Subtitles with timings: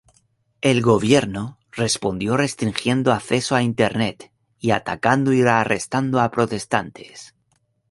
[0.61, 7.35] El gobierno respondió restringiendo acceso a Internet y atacando y arrestando a protestantes.